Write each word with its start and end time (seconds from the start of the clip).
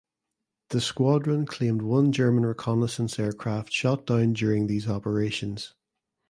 The 0.69 0.81
squadron 0.81 1.45
claimed 1.45 1.83
one 1.83 2.11
German 2.11 2.43
reconnaissance 2.43 3.19
aircraft 3.19 3.71
shot 3.71 4.07
down 4.07 4.33
during 4.33 4.65
these 4.65 4.87
operations. 4.89 5.75